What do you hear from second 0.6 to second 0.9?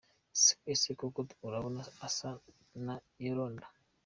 Ese